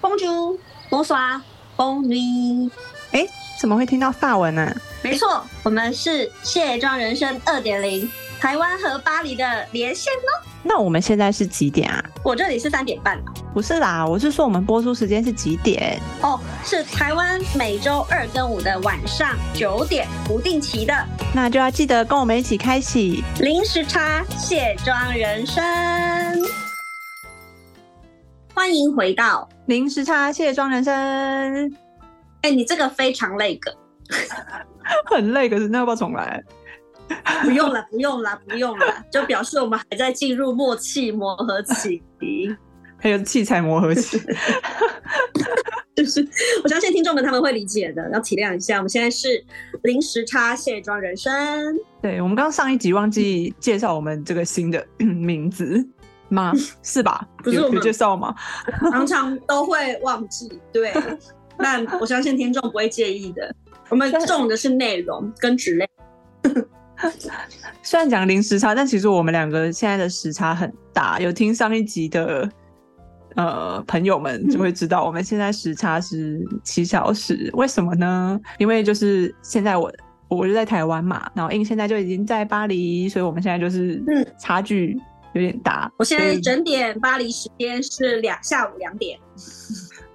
[0.00, 0.56] Bonjour,
[0.88, 1.42] Bonsoir,
[1.76, 2.70] Bon nuit。
[3.12, 3.26] 哎，
[3.60, 4.74] 怎么会听到法文呢？
[5.02, 8.10] 没错，我们是卸妆人生二点零，
[8.40, 10.46] 台湾和巴黎的连线哦。
[10.62, 12.02] 那我们现在是几点啊？
[12.24, 13.18] 我这里是三点半
[13.52, 16.00] 不是啦，我是说我们播出时间是几点？
[16.22, 20.94] 哦，是台湾每周二跟五的晚上九点，不定期的。
[21.34, 26.39] 那就要记得跟我们一起开启零时差卸妆人生。
[28.60, 30.92] 欢迎回到零时差卸妆人生。
[32.42, 33.74] 哎，你这个非常累个，
[35.06, 36.44] 很累，可是那要不要重来？
[37.42, 42.02] 不用了，不用了，不用了，就表示我们还在进入默契磨合期，
[42.98, 44.20] 还有器材磨合期。
[45.96, 46.20] 就是
[46.62, 48.76] 我相信听众们他们会理解的，要体谅一下。
[48.76, 49.42] 我们现在是
[49.84, 51.32] 零时差卸妆人生。
[52.02, 55.82] 对，我们刚上一集忘记介绍我们这个新的名字
[56.30, 56.52] 吗？
[56.82, 57.26] 是吧？
[57.44, 58.34] 不是我们介绍吗？
[58.90, 60.48] 常常都会忘记。
[60.72, 60.92] 对，
[61.58, 63.54] 但我相信听众不会介意的。
[63.88, 65.90] 我们重的是内容跟质量。
[67.82, 71.18] 虽然讲零时差，但其实我们两个现在的时差很大。
[71.18, 72.48] 有听上一集的
[73.36, 77.50] 呃朋友们就会知道，我们现在时差是七小时。
[77.54, 78.38] 为什么呢？
[78.58, 79.90] 因为就是现在我
[80.28, 84.96] 我就在台湾嘛，然后因现在就已经在巴黎，所以我们现在就是嗯差距
[85.34, 85.90] 有点大。
[85.96, 89.18] 我现在整点巴黎时间是两下午两点。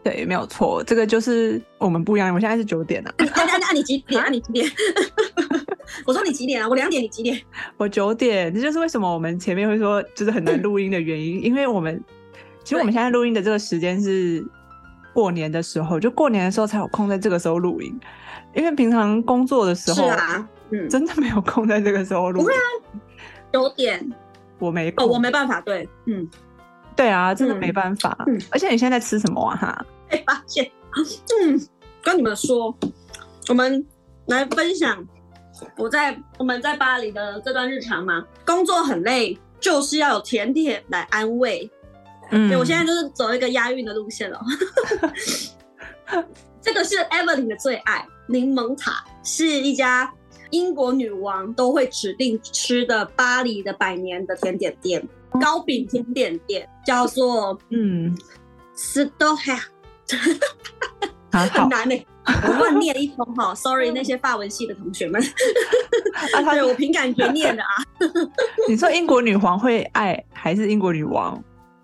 [0.03, 2.31] 对，没有错，这个就是我们不一样。
[2.31, 3.13] 我现在是九点 啊。
[3.17, 4.30] 那那那你几点啊？
[4.30, 4.71] 你几点？
[6.05, 6.69] 我说你几点啊？
[6.69, 7.41] 我两点，你几点？
[7.77, 8.53] 我九点。
[8.53, 11.99] 这就是为什么我们前面会说就是很难录音的原因，因为我们
[12.63, 14.45] 其实我们现在录音的这个时间是
[15.11, 17.99] 过年的时候，就过年的时候才有空在这个时候录音，
[18.53, 22.41] 因为平常工作的时候，是啊，嗯，真的没有空在这个时候录。
[22.41, 22.59] 不会啊，
[23.52, 24.08] 九点
[24.59, 25.61] 我没哦，我没办法。
[25.61, 26.28] 对，嗯，
[26.95, 28.16] 对啊，真的没办法。
[28.28, 29.56] 嗯，而且你现在在吃什么啊？
[29.56, 29.86] 哈。
[30.09, 30.70] 被发现，
[31.42, 31.59] 嗯，
[32.03, 32.76] 跟你们说，
[33.50, 33.86] 我们
[34.28, 35.06] 来分享
[35.78, 38.23] 我在我们在巴黎的这段日常嘛。
[38.45, 41.70] 工作很累，就是要有甜点来安慰。
[42.32, 44.39] 嗯，我现在就是走一个押韵的路线了。
[46.61, 50.11] 这个是 Evelyn 的最爱，柠檬塔是一家
[50.55, 55.05] 英国女王都会指定吃的巴黎的百年的甜点店，
[55.42, 58.16] 糕饼甜点店，叫做嗯
[58.73, 59.60] s t o h a
[61.32, 62.05] 很难呢，
[62.48, 65.21] 我乱念一通哈， sorry 那些法文系的同学们，
[66.52, 67.83] 对我凭感觉念的啊。
[68.70, 71.43] 你说英国女皇会爱还是英国女王？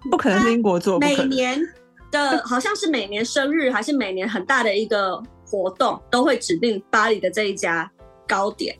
[0.10, 0.98] 不可能是英国做。
[1.00, 1.62] 每年
[2.10, 7.92] 的好像是每年生日还是每年很大的一个活动，都会指定巴黎的这一家
[8.32, 8.74] 糕点。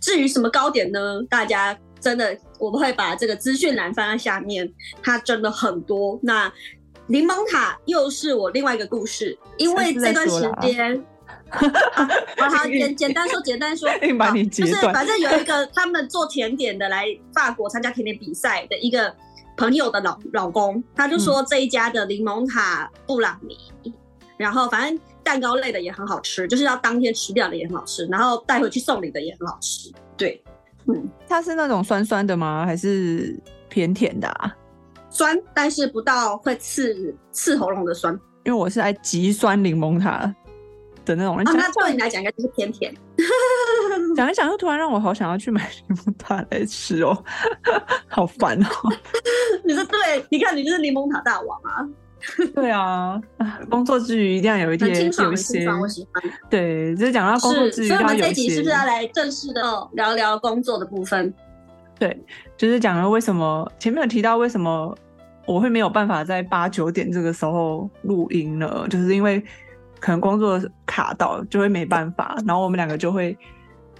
[0.00, 1.00] 至于什么糕点呢？
[1.28, 4.70] 大家真的我们会把这个资讯栏放在下面，
[5.02, 6.18] 它真的很多。
[6.22, 6.52] 那
[7.08, 11.04] 柠檬塔又是我另外一个故事，因为这段时间，
[11.50, 13.88] 好简简单说，简单说，
[14.50, 19.14] 就是反正有一个他们做甜点的来法国参加甜点比赛的一个
[19.56, 23.92] 朋友的老老公，他就说这一家的柠檬塔布朗尼，
[24.36, 29.92] 然后反正蛋糕类的也很好吃，就是要当天吃掉的也很好吃，然后带回去送礼的也很好吃。
[30.16, 30.40] 对，
[30.86, 32.64] 嗯，它是那种酸酸的吗？
[32.64, 33.36] 还是
[33.68, 34.56] 偏甜的啊？
[35.10, 38.14] 酸，但是不到会刺刺喉咙的酸。
[38.44, 40.32] 因为我是爱极酸柠檬塔
[41.04, 41.48] 的那种人。
[41.48, 42.94] 啊，那对你来讲应该就是偏甜。
[44.14, 47.24] 讲一讲，又突然让我好想要去买柠檬塔来吃哦，
[48.06, 48.68] 好烦哦。
[49.64, 51.82] 你说对，你看你就是柠檬塔大王啊。
[52.54, 53.20] 对啊，
[53.70, 56.32] 工作之余一定要有一些有一些，我喜欢。
[56.50, 61.32] 对，就是讲到工作之余，所以我们这集是不是要来正式的聊聊工作的部分？
[61.98, 62.16] 对，
[62.56, 64.96] 就是讲了为什么前面有提到为什么。
[65.48, 69.40] 我会没有办法在八九点这个时候录音了，就是因为
[70.00, 72.36] 可能工作卡到，就会没办法。
[72.44, 73.38] 然后我们两个就会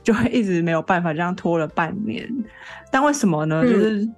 [0.02, 2.28] 就会一直没有办法，这样拖了半年。
[2.90, 3.62] 但为什么呢？
[3.62, 4.08] 就是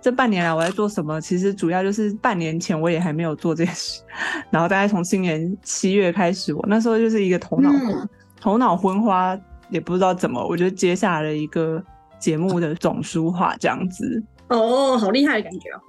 [0.00, 1.20] 这半年来我在做什么？
[1.20, 4.02] 其实主要就是半年前我也还没有做这件事。
[4.50, 7.70] 然后大概从今年七月开始，我那时候就是一个头脑
[8.40, 9.38] 头脑昏花，
[9.70, 11.82] 也不知道怎么，我就接下了一个
[12.18, 14.22] 节目的总书画这样子。
[14.48, 15.80] 哦，好厉害的感觉哦！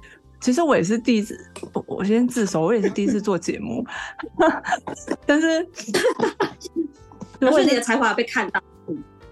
[0.41, 1.37] 其实我也是第一次，
[1.85, 3.85] 我先自首，我也是第一次做节目，
[5.25, 5.67] 但是，
[7.39, 8.61] 但是你的才华被看到，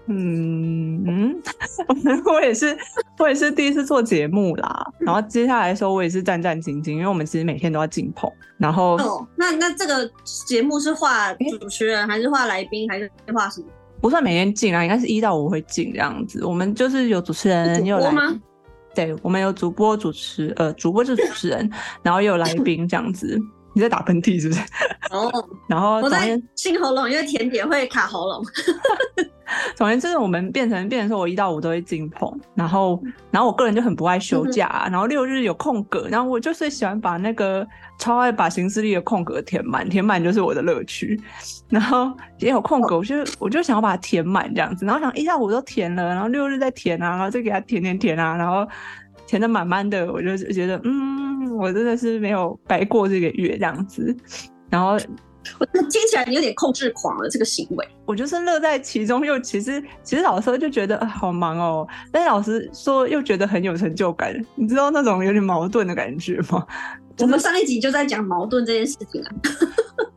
[0.08, 1.42] 嗯嗯，
[2.24, 2.76] 我也是，
[3.18, 4.92] 我也是第一次做节目啦。
[4.98, 8.30] 然后接下来的时候，我也是战战兢兢，因为我们其实每天都要进棚。
[8.56, 10.10] 然后，哦，那那这个
[10.46, 13.66] 节目是画主持人，还是画来宾，还是画什么？
[14.00, 16.44] 不算每天进啊，应该是一到五会进这样子。
[16.44, 18.34] 我们就是有主持人，有来吗？
[18.94, 21.70] 对，我们有主播主持，呃，主播是主持人，
[22.02, 23.38] 然后又有来宾这样子，
[23.78, 24.60] 你在打喷嚏是不是？
[25.12, 25.30] 哦，
[25.68, 28.42] 然后我在总而言清喉咙，因为甜点会卡喉咙。
[29.76, 37.64] 总而言之，我们变成变成说，我一到五都会进棚，然后然后我个人就很不爱休假，然后六日有空格，然后我就是喜欢把那个
[38.00, 41.18] 超爱把行事历的空格填满，填满就是我的乐趣。
[41.70, 48.68] 然后也有空格，我就我就想要把它填满这样子，然后想一到五都填了，然后六日再填啊，然后再给它填填填啊，然后
[49.26, 51.27] 填的满满的，我就觉得嗯，
[51.58, 54.16] 我真的是没有白过这个月这样子，
[54.70, 54.96] 然后。
[55.58, 57.88] 我听起来你有点控制狂了，这个行为。
[58.04, 66.66] 我就是乐在其中，又其实其实老师就觉得、啊、好忙哦，但是老师说又觉得很有成就感，你知道那种有点矛盾的感觉吗？
[67.20, 69.32] 我们上一集就在讲矛盾这件事情啊。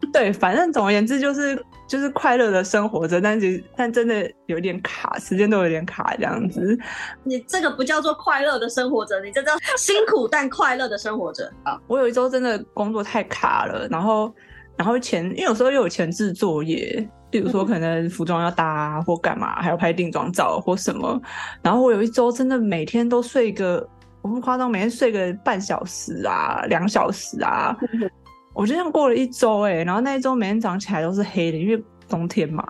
[0.12, 6.77] 对，反正总而言之就是就是快乐的生活着，但是但真的有点卡，时间都有点卡这样子。
[7.24, 11.80] 你这个不叫做快乐的生活着，你这叫辛苦但快乐的生活着 啊。
[11.88, 14.33] 我有一周真的工作太卡了，然后
[14.75, 21.21] 然后前因为有时候又有前置作业，比如说可能服装要搭或干嘛，还要拍定妆照或什么，
[21.62, 23.88] 然后我有一周真的每天都睡个，
[24.24, 27.77] 我不夸张，每天睡个半小时啊，两小时啊。
[28.53, 32.68] 我就这样过了一周哎、然后那一周每天早上起来都是黑的，因为冬天嘛，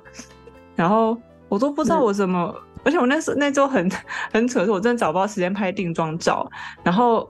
[0.75, 1.18] 然后
[1.50, 3.89] 我都不知道我怎么，而且我那时候那周很
[4.31, 6.50] 很扯，是我真的找不到时间拍定妆照，
[6.83, 7.30] 然后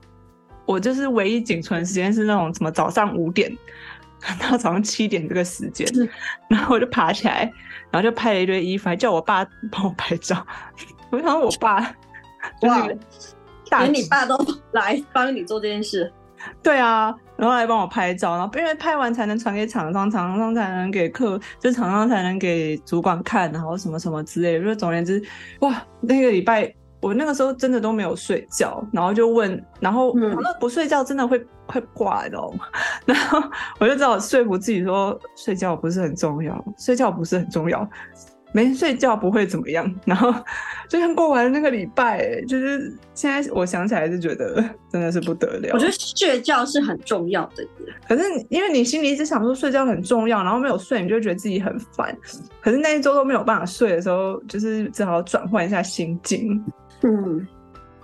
[0.66, 3.50] 我就是唯一仅存的时间是那种什么早上五点
[4.38, 5.86] 到早上七点这个时间，
[6.48, 7.50] 然后我就爬起来，
[7.90, 10.46] 然后就拍了一堆衣服，还叫我爸帮我拍照，
[11.10, 11.80] 我想我爸
[12.60, 12.98] 就是一个
[13.68, 14.36] 大连你爸都
[14.72, 16.12] 来帮你做这件事，
[16.62, 24.64] 对啊，然后来帮我拍照，然后因为拍完才能传给厂商，厂商才能给客，就厂商才能给主管看，然后什么什么之类的。
[24.64, 25.20] 就总而言之，
[25.58, 32.64] 哇，那个礼拜我那个时候真的都没有睡觉，然后就问，然后嗯那不睡觉真的会会挂，你知道吗？
[33.04, 33.42] 然后
[33.80, 37.80] 我就只好说服自己说，睡觉不是很重要，睡觉不是很重要。
[38.52, 40.32] 没睡觉不会怎么样， 然后
[40.88, 44.62] 就像过完那个礼拜，就是现在我想起来是觉得
[44.92, 45.70] 真的是不得了。
[45.72, 47.66] 我觉得睡觉是很重要的。
[48.06, 52.16] 可是因为你心里一直想说睡觉很重要，然后没有睡，你就会觉得自己很烦。
[52.60, 56.62] 可是那一周都没有办法睡的时候，就是只好转换一下心境。
[57.02, 57.46] 嗯，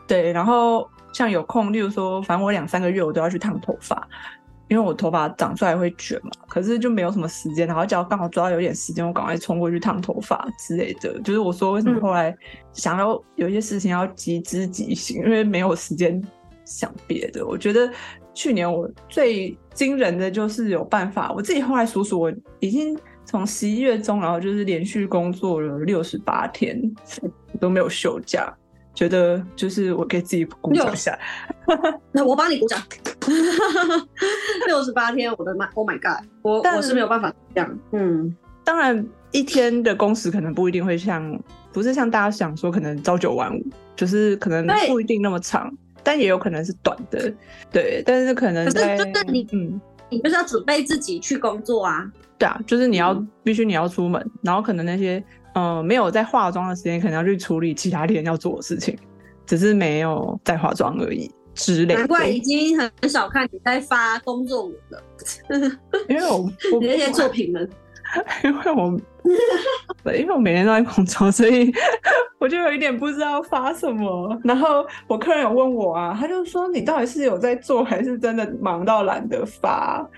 [0.06, 4.08] 对，然后像有空，例如说，反正我两三个月我都要去烫头发，
[4.68, 11.18] 因为我头发长出来会卷嘛，可是就没有什么时间，然后只要刚好抓到有点时间，我赶快冲过去烫头发之类的。
[11.20, 12.36] 就是我说为什么嗯后来
[12.72, 16.22] 想要有一些事情要急知即行，因为没有时间
[16.64, 17.46] 想别的。
[17.46, 17.90] 我觉得
[18.34, 26.78] 去年我最惊人的就是有办法，我自己后来数数，我已经从十一月中，然后就是连续工作了六十八天，
[27.58, 28.54] 都没有休假。
[28.94, 31.16] 觉得就是我给自己鼓掌一下，
[32.10, 32.82] 那我帮你鼓掌。
[34.68, 37.78] 六十八天，我的妈，Oh my God，我但我是没有办法这样。
[37.92, 41.42] 嗯，当然，一天的工时可能不一定会像，
[41.72, 43.64] 不是像大家想说可能朝九晚五，
[43.96, 45.72] 就是可能不一定那么长，
[46.02, 47.32] 但也有可能是短的，
[47.72, 48.02] 对。
[48.04, 49.80] 但是可能可是就是你嗯，
[50.10, 52.04] 你就是要准备自己去工作啊。
[52.36, 55.16] 对啊，就是你要、嗯必须你要出门，然后可能那些
[55.54, 58.94] 嗯、呃没有在化妆的时间，可能要去处理其他天要做的事情，
[59.46, 61.98] 只是没有在化妆而已之类的。
[62.00, 65.02] 难怪已经很少看你在发工作文了，
[66.08, 66.48] 因为我
[66.80, 67.68] 那些作品们。
[68.42, 68.98] 因为我
[70.02, 71.70] 对，因为我每天都在工作，所以
[72.38, 74.34] 我就有一点不知道发什么。
[74.42, 80.08] 然后我客人有问我啊，他就说你到底是有在做，还是真的忙到懒得发？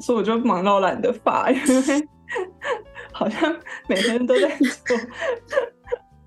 [0.00, 2.08] 所以我就忙到懒得发，因为
[3.12, 3.54] 好像
[3.88, 4.48] 每天都在
[4.84, 4.96] 做，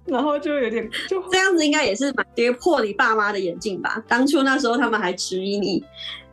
[0.10, 4.04] 然后就有点就这样子应该也是蛮跌破你爸妈的眼镜吧？
[4.08, 5.84] 当初那时候他们还质疑你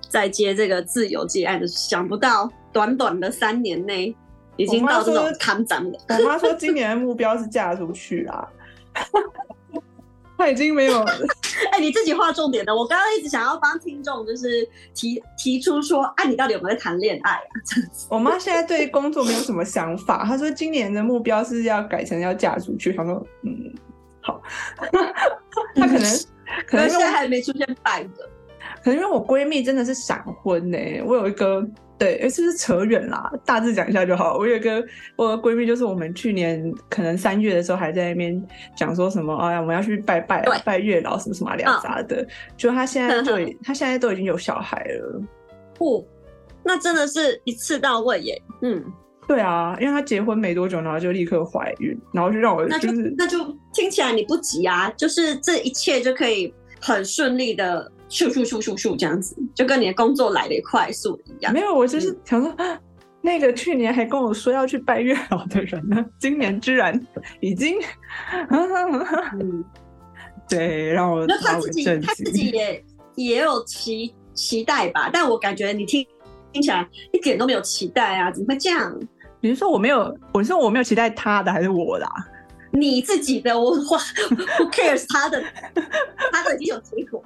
[0.08, 4.14] 在接这个自由接案的，想不到短短的三年内
[4.56, 5.98] 已经到这种我妈说看涨了。
[6.08, 8.48] 我妈说今年的目标是嫁出去啊，
[10.38, 11.04] 她已经没有。
[11.72, 12.74] 哎、你自己画重点的。
[12.74, 17.42] 我刚刚一直想要帮听众就是提提出说，啊，你到底有没有在谈恋爱啊？
[18.10, 22.92] 我妈现在对工作没有什么想法，她说今年的目标是要改成要嫁出去。
[22.92, 23.74] 她说，嗯，
[24.20, 24.42] 好，
[25.74, 26.02] 她可能
[26.66, 28.28] 可可是现在还没出现半个。
[28.82, 31.66] 可能因为我闺蜜真的是闪婚呢、我有一个
[31.98, 33.32] 对，哎是不是扯远啦？
[33.44, 34.36] 大致讲一下就好。
[34.36, 34.84] 我有一个
[35.16, 42.26] 我有个闺蜜，就是我们去年可能三月的时候还在那边讲说什么，哎呀，我们要去拜拜拜月老什么什么啊两杂的，
[42.56, 45.22] 就她现在就已她现在都已经有小孩了。
[45.78, 46.04] 哦，
[46.62, 48.42] 那真的是一次到位耶。
[48.60, 48.84] 嗯，
[49.26, 53.38] 对啊，因为她结婚没多久，然后就立刻怀孕，然后就让我那就就是那就
[53.72, 61.52] 听起来你不急啊，就是这一切就可以很顺利的咻咻咻咻咻这样子，就跟你的工作来的快速一样。
[61.52, 62.54] 没有，我就是想说，
[63.20, 67.00] 那个去年还跟我说要去拜月老的人呢，今年居然
[67.40, 67.76] 已经，
[68.50, 69.64] 嗯，
[70.48, 72.24] 对，让我那他自己他自。
[72.30, 72.84] 己也
[73.16, 76.06] 也有期期待吧，但我感觉你听
[76.52, 78.96] 听起来一点都没有期待啊，怎么会这样？
[79.40, 80.16] 你是说我没有？
[80.32, 82.12] 我是说我没有期待他的，还是我的、啊？
[82.78, 83.98] 你自己的我哇，
[84.58, 85.04] Who cares？
[85.08, 85.42] 他的
[86.32, 87.22] 他的已经有结果，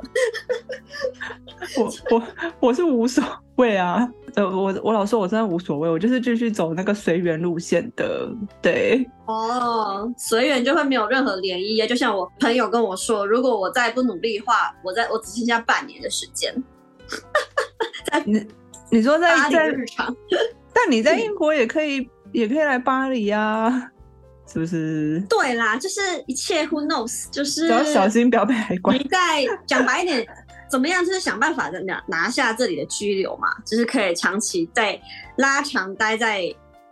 [1.76, 2.22] 我我
[2.60, 3.22] 我是无所
[3.56, 4.08] 谓啊。
[4.36, 8.30] 呃，我我老说我真的无所谓，我就是继续走那个随缘路线的。
[8.62, 11.86] 对，哦，随缘就会没有任何涟漪。
[11.88, 16.54] 就像我朋友跟我说，如果我再不努力的话，我在我只剩下半年的时间，
[18.24, 18.46] 你
[18.90, 20.14] 你说在在日常。
[20.72, 23.90] 但你在英国也可以，也可以来巴黎呀、
[24.52, 25.22] 是不是？
[25.28, 29.04] 对啦，就是一切 who knows，就是只要小心不要被海关你。
[29.08, 30.26] 在讲白一点，
[30.68, 31.04] 怎么样？
[31.04, 35.00] 就是想办法的拿拿下这里的居留嘛，就是可以长期在
[35.36, 36.42] 拉长待在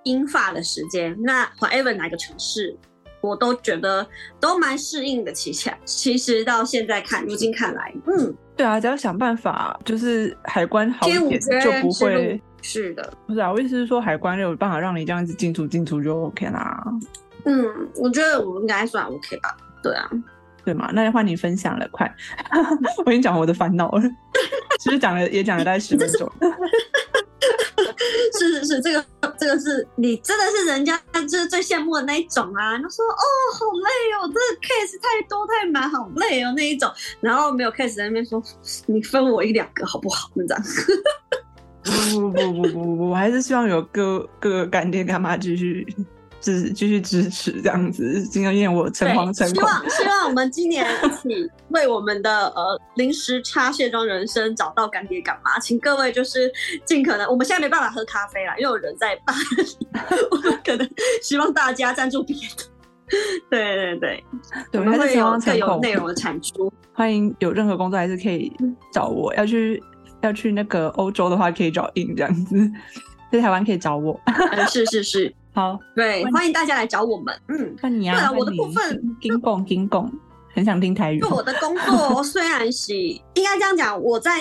[0.05, 1.17] 英法的时间。
[1.21, 2.77] 那 whatever 哪个城市，
[3.21, 4.07] 我都觉得
[4.39, 5.33] 都蛮适应的。
[5.33, 12.41] 其实其实到现在看，如今看来，嗯，对啊，只要想办法，就是海关好一点，就不会。
[12.61, 16.85] 是的，不是啊，我意思是说，海关有办法让你这样子进出进出就 OK 啦，
[17.45, 19.57] 嗯，我觉得我应该算 OK 吧。
[19.83, 20.11] 对啊，
[20.65, 20.91] 对嘛？
[20.93, 22.13] 那就换你分享了，快！
[23.07, 24.03] 我已经讲我的烦恼了，
[24.81, 26.31] 其实讲了也讲了大概十分钟。
[28.39, 29.05] 是是是，这个
[29.39, 32.77] 这个是你真的是人家就是最羡慕的那一种啊！
[32.77, 36.91] 他说哦，好累哦，这个 case 太多太满，好累哦那一种。
[37.21, 38.43] 然后没有 case 在那边说，
[38.87, 40.29] 你分我一两个好不好？
[40.35, 40.63] 那这样。
[41.85, 45.87] 不不不不不不不，我还是希望有各各个干爹干妈继续
[46.41, 49.65] 支继续支持这样子，今天我诚惶诚希恐。
[49.65, 56.51] 望 希望我们今年一起为我们的呃临时插卸妆人生找到干爹干妈，请各位就是
[56.85, 59.87] 尽可能，我们现在没办法喝咖啡啦，因为有人在巴黎，
[60.31, 60.89] 我们可能
[61.23, 62.65] 希望大家赞助别的。
[63.49, 64.25] 对对对，
[64.71, 65.57] 对，我们会有更。
[65.57, 66.71] 有内容的产出。
[66.93, 68.53] 欢迎有任何工作还是可以
[68.93, 69.35] 找我。
[69.35, 69.83] 要去
[70.21, 72.71] 要去那个欧洲的话，可以找 in 这样子，
[73.33, 74.21] 在台湾可以找我。
[74.27, 77.37] 嗯，是是是，好，对，欢迎大家来找我们。
[77.49, 80.09] 嗯，那你啊，对啊我的部分金贡金贡，
[80.55, 81.29] 很想听台语就。
[81.31, 84.41] 我的工作虽然是应该这样讲，我在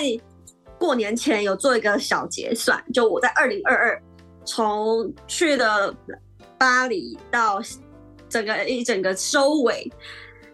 [0.78, 4.00] 过年前有做一个小结算，就我在二零二二
[4.44, 5.92] 从去的
[6.56, 7.60] 巴黎到
[8.28, 9.90] 整个一整个收尾，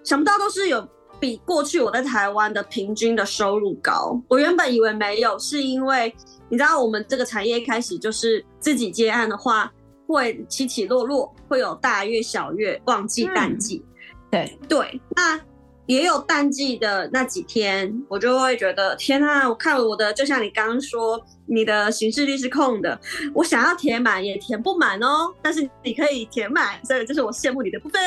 [0.02, 0.88] 想不到都是有
[1.21, 4.18] 比过去我在台湾的平均的收入高。
[4.28, 6.11] 我原本以为没有，是因为
[6.49, 9.71] 你知道我们这个产业一开始就是自己接案的话，
[10.07, 13.85] 会起起落落会有大月小月旺季淡季。
[14.31, 14.59] 对。
[14.69, 15.41] 对那
[15.87, 22.99] 也有淡季的那几天我就会觉得天呐我看了我的就像你刚刚说你的行事率是空的
[23.35, 28.01] 我想要填满也填不满哦但是你可以填满所以这是我羡慕你的部分。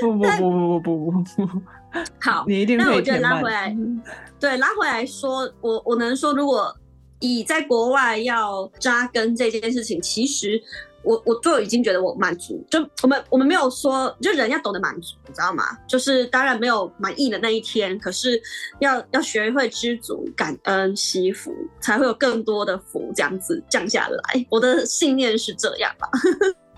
[0.00, 1.62] 不不不不不不不
[2.20, 3.74] 好你一定那我就拉回来
[4.38, 6.74] 对拉回来说我我能说如果
[7.20, 10.60] 以在国外要扎根这件事情，其实
[11.02, 12.64] 我我就已经觉得我满足。
[12.70, 15.78] 就我们我们没有说，就人要懂得满足，你知道吗？
[15.86, 18.40] 就是当然没有满意的那一天，可是
[18.80, 24.46] 要要学会知足、感恩、惜福，才会有更多的福这样子降下来。
[24.50, 26.08] 我的信念是这样吧。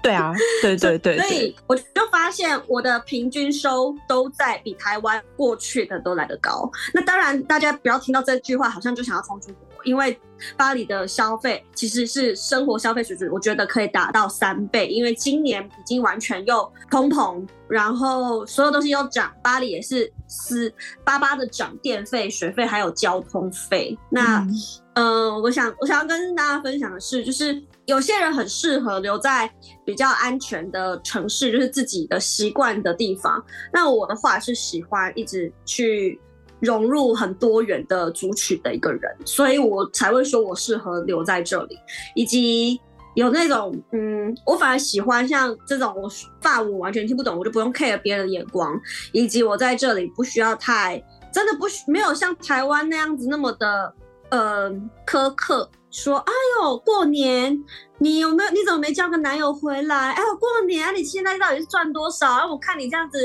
[0.00, 6.70] 对啊，对对对所，以我就发现我的平均收都在比台湾过去的都来得高。
[6.94, 10.18] 那当然，大家不要听到这句话，好像就想要冲出国，因为
[10.56, 20.72] 巴黎的消费其实是生活消费水准，我觉得可以达到三倍，因为今年已经完全又通膨，然后所有东西又涨，巴黎也是四
[21.04, 23.96] 八八的涨电费、水费还有交通费。
[24.10, 24.54] 那嗯
[24.94, 29.48] 嗯，我想我想要跟大家分享的是，就是有些人很适合留在
[29.84, 33.44] 比较安全的城市，就是自己的习惯的地方。
[33.72, 36.20] 那我的话是喜欢一直去
[36.60, 41.78] 融入很多元的族群的一个人，所以我才会说我适合留在这里，
[42.14, 42.80] 以及。
[43.14, 46.08] 有那种，嗯，我反而喜欢像这种我
[46.40, 48.80] 法文完全听不懂，我就不用 care 别人的眼光，
[49.12, 53.92] 以及我在这里不需要太真的不没有像台湾那样子那么的
[54.30, 54.70] 呃
[55.04, 57.58] 苛刻，说哎呦过年
[57.98, 60.12] 你有没有你怎么没交个男友回来？
[60.12, 62.30] 哎呦过年啊你现在到底是赚多少？
[62.30, 63.18] 啊我看你这样子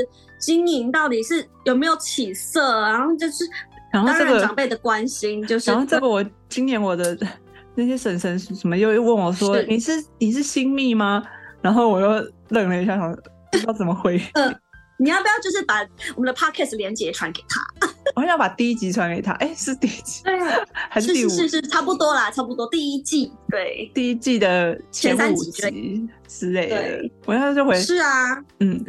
[0.44, 2.80] 经营到底是有没有起色？
[2.82, 3.44] 然后就是
[3.92, 7.16] 然后这个然长辈的关心就是然后这个我今年我的
[7.74, 11.22] 那些婶婶什么又又问我说是你是你是新密吗？
[11.62, 12.08] 然后我又
[12.50, 13.10] 愣了一下，想
[13.50, 14.20] 不知道怎么回。
[14.98, 15.84] 你要不要就是把
[16.14, 17.88] 我们的 podcast 连接传给他？
[18.14, 19.32] 我很想把第一集传给他。
[19.32, 20.38] 哎，是第一集，对，
[20.72, 21.28] 还是第五？
[21.28, 22.68] 是是是，差不多啦，差不多。
[22.70, 25.50] 第一季，对，第一季的前三集
[26.28, 27.10] 之类的。
[27.26, 28.80] 我现在就回是啊，嗯，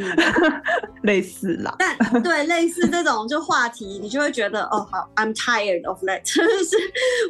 [1.03, 1.75] 类似啦。
[1.79, 6.77] 但对类似这种就话题，你就会觉得哦，好，I'm tired of that，就 是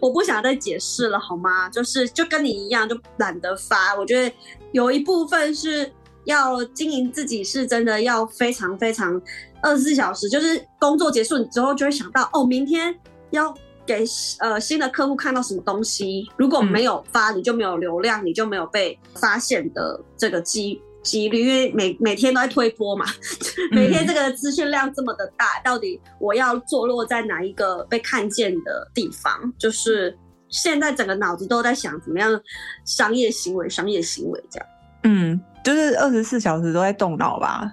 [0.01, 1.69] 我不想再解释了，好吗？
[1.69, 3.95] 就是就跟你一样，就懒得发。
[3.95, 4.35] 我觉得
[4.73, 5.89] 有一部分是。
[6.25, 9.21] 要经营自己是真的要非常非常
[9.65, 12.95] 二十四小时，就是工作结束之后就会想到哦，明天
[13.31, 13.51] 要
[13.83, 14.05] 给
[14.39, 23.05] 呃新的客户看到什么东西，如果没有发，你就没有流量，你就没有被发现的这个机几率，因为每每天都在推波嘛，
[23.73, 29.51] 每天这个资讯量这么的大，到底我要坐落在哪一个被看见的地方？
[29.57, 30.15] 就是
[30.47, 32.39] 现在整个脑子都在想怎么样
[32.85, 34.67] 商业行为，商业行为这样，
[35.05, 35.41] 嗯。
[35.63, 37.67] 就是二十四小时都在动脑吧？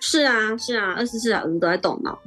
[0.00, 2.18] 是啊，是啊，二十四小时都在动脑。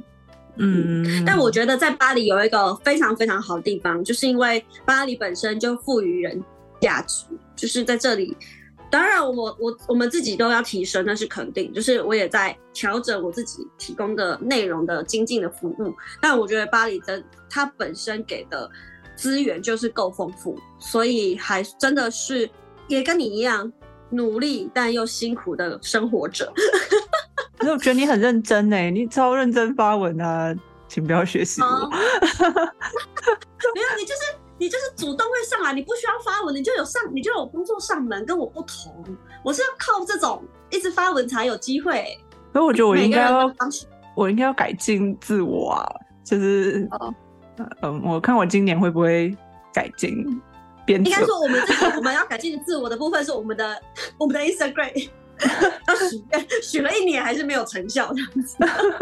[0.56, 6.42] 嗯，但我觉得在巴黎有一个非常非常好的地方，就是因为巴黎本身就赋予人
[6.80, 7.24] 价值，
[7.56, 8.36] 就是在这里。
[8.90, 11.72] 当然，我我我们自己都要提升，那是肯定。
[11.72, 15.94] 就是我也在调整我自己提供的内容的精进的服务。
[16.20, 18.70] 但我觉得巴黎的它本身给的
[19.16, 22.48] 资源就是够丰富，所以还真的是
[22.88, 23.72] 也跟你一样。
[24.14, 26.52] 努力但又辛苦的生活者，
[27.62, 30.52] 可是我觉得你很认真呢，你超认真发文啊，
[30.88, 31.66] 请不要学习我。
[31.88, 34.20] 没有，你就是
[34.58, 38.92] 你就是主动会上来，你不需要发文，你就有上，你就有工作上门，跟我不同。
[39.44, 42.18] 我是要靠这种一直发文才有机会。
[42.52, 43.54] 所以我觉得我应该要，
[44.16, 45.88] 我应该要改进自我啊，
[46.24, 46.88] 就是，
[47.80, 49.32] 嗯，我看我今年会不会
[49.72, 50.42] 改进。
[50.88, 53.80] 应该说，我们自己我们要改进自我的部分是我们的
[54.18, 55.08] 我们的 Instagram，
[55.88, 58.56] 要许愿许了一年还是没有成效这样子，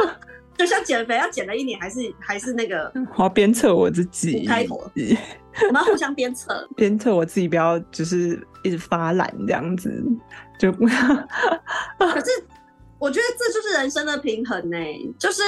[0.56, 10.02] 就像减肥要减了一年还是还是那个， 我要鞭策我自己，开头，我们要互相鞭策，鞭策我自己不要就是一直发懒这样子，
[10.58, 10.86] 就可
[12.20, 12.26] 是
[12.98, 14.76] 我觉得这就是人生的平衡呢，
[15.18, 15.42] 就是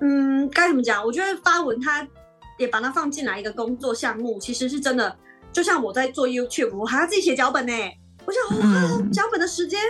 [0.00, 1.04] 嗯该怎么讲？
[1.04, 2.06] 我觉得发文他
[2.58, 5.16] 也把它放进来一个工作项目，其实是真的。
[5.52, 7.72] 就像我在做 YouTube，我还要自己写脚本呢。
[8.26, 9.80] 我想，哇，脚本的时间，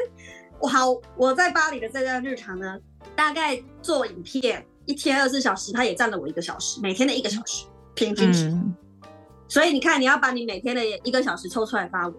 [0.59, 2.79] 我好，我在巴黎的这段日常呢，
[3.15, 8.53] 大概做影片一天二十四小时，它也占了我一个小时，每天的一个小时平均值。
[9.47, 12.15] 所以你看，你要把你每天的一个小时抽出来发我。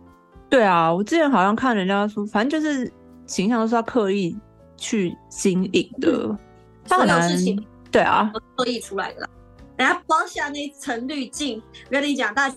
[0.50, 2.92] 对啊，我之前好像看人家说，反正就是
[3.26, 4.38] 形象都是要刻意
[4.78, 6.38] 去经营的，
[6.86, 9.28] 所有事情对啊，刻意出来的。
[9.76, 12.50] 等下包下那一层滤镜，我跟你讲，大。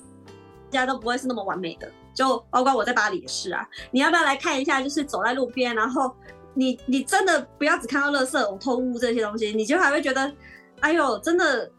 [0.70, 3.64] 家都不会是那么完美的，就包括我在巴黎也是啊。
[3.92, 4.82] 你要不要来看一下？
[4.82, 6.12] 就是走在路边，然后
[6.54, 10.32] 你你真的不要只看到垃圾、呕吐物这些东西，你就还会觉得，
[10.80, 11.70] 哎呦，真的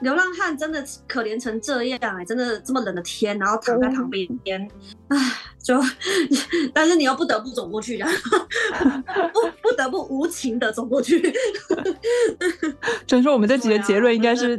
[0.00, 4.28] 流浪汉真的可怜成这样哎，真的这么冷的天，然后躺在旁边，
[5.08, 5.16] 唉，
[5.62, 5.78] 就
[6.74, 11.32] 但是你又不得不走过去，不不得不无情的走过去。
[13.06, 14.58] 所以说，我们这集的结论应该是：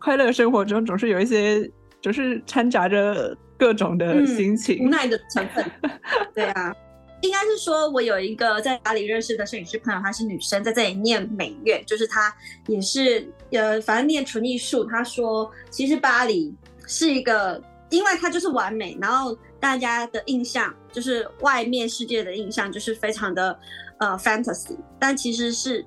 [0.00, 1.70] 快乐生活中总是有一些。
[1.98, 5.64] 就是掺杂着各种的心情、无奈的成分。
[6.34, 6.74] 对啊，
[7.22, 12.34] 应该是说，我有一个在巴黎认识的摄影师朋友，她是女生，在这里念美院，就是她
[12.66, 14.84] 也是呃，反正念纯艺术。
[14.84, 16.54] 她说，其实巴黎
[16.86, 23.58] 是一个，因为它就是完美，然后大家的印象就是外面世界的印象就是非常的
[23.98, 25.84] 呃 fantasy，但其实是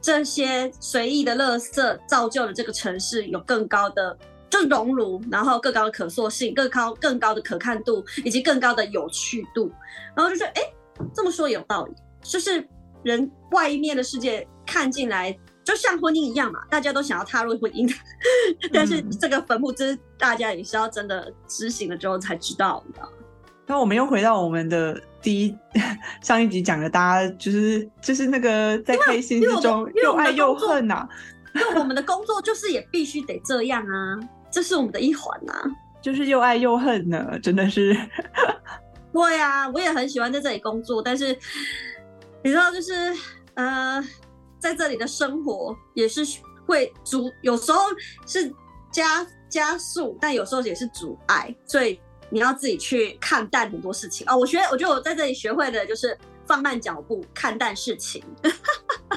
[0.00, 4.16] 这些随意的垃圾造就了这个城市有更高的。
[4.52, 9.72] 就熔炉，然后更高的可塑性，更高更高的可看度，以及更高的有趣度，
[10.14, 10.60] 然后就说，哎，
[11.14, 12.62] 这么说有道理，就是
[13.02, 15.34] 人外面的世界看进来，
[15.64, 17.90] 就像婚姻一样嘛，大家都想要踏入婚姻，
[18.74, 23.00] 但是这个坟墓，真大家也是要真的执行了之后才知道的。
[23.66, 25.56] 那我们又回到我们的第一
[26.20, 31.08] 上一集讲的，大家就是就是那个在开心之中又爱又恨呐，
[31.54, 34.20] 因为我们的工作就是也必须得这样啊。
[34.52, 35.54] 这是我们的一环呐，
[36.02, 37.96] 就是又爱又恨呢，真的是。
[39.12, 41.36] 对呀，我也很喜欢在这里工作，但是
[42.44, 42.92] 你知道，就是
[43.54, 44.02] 呃，
[44.58, 46.22] 在这里的生活也是
[46.66, 47.80] 会阻，有时候
[48.26, 48.52] 是
[48.90, 54.36] 加加速，但有时候也是阻碍，所以你要自己去看淡很多事情哦。
[54.36, 58.24] 我学，我觉得我在这里学会的就是放慢脚步，看淡事情。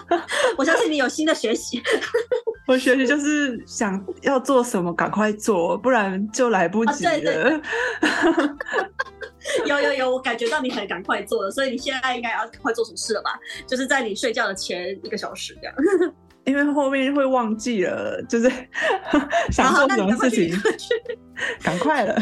[0.58, 1.82] 我相信你有新的学习。
[2.68, 7.62] 我学习就是想要做什么赶快做，不然就来不及了。
[9.66, 13.38] 有有有，我感觉到你很赶快做了，所以你现在应该要赶快做什么事了吧？
[13.68, 15.76] 就是在你睡觉的前一个小时这样。
[16.46, 18.52] 因为后面会忘记了，就是
[19.52, 20.56] 想，做什么事情，
[21.64, 22.16] 赶快了，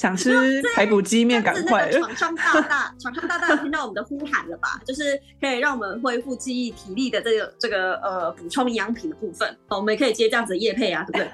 [0.00, 2.00] 想吃排骨鸡面，赶快了。
[2.00, 4.80] 个厂商大大，厂商大大有听到我们的呼喊了吧？
[4.86, 11.30] 就是可以让我们恢复记忆体力的这个这个呃补充营养品的部分，哦我们也可以接这样子的叶配啊，对不对？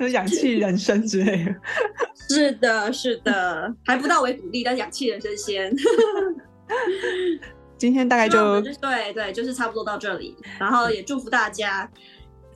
[0.00, 1.54] 就 是氧气人生之类的。
[2.28, 5.72] 是的，是的，还不到维骨力，但氧气人生先。
[7.78, 11.88] 今天大概就对对，就是差不多到这里，然后也祝福大家。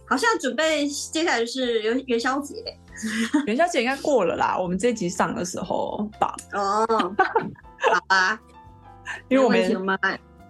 [0.06, 2.54] 好像准备接下来就是元元宵节。
[3.46, 8.40] 元宵节应该过了啦，我们这集上的时候吧，哦，好吧，
[9.26, 9.60] 因为我们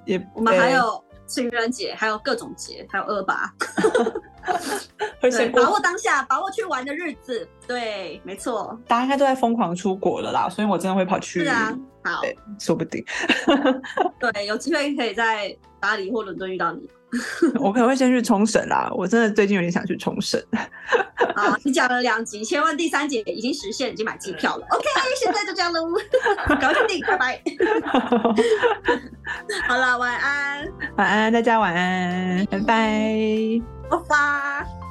[0.05, 3.51] 也我们还有情人节，还有各种节，还有二八，
[5.23, 13.03] 对，把握当下，把握去玩的日子，对，没错，大家应该都在疯狂出国了啦，所以我真的会跑去，是啊，好，对，说不定。
[14.21, 16.91] 对，有机会可以在巴黎或伦敦遇到你。
[17.61, 20.43] 我可能会先去冲绳啦，我真的最近有点想去冲绳。
[21.35, 24.67] 啊，你讲了两集，千万第三集已经实现，已经买机票了。
[24.71, 24.85] OK，
[25.23, 25.89] 现在就这样喽，
[26.61, 27.43] 赶快订，拜拜。
[29.69, 33.63] 好了，晚安，晚安，大家晚安，拜拜。
[33.91, 34.84] 拜拜。